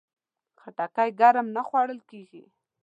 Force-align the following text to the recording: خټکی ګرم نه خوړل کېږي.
خټکی 0.61 1.09
ګرم 1.19 1.47
نه 1.55 1.61
خوړل 1.67 1.99
کېږي. 2.09 2.43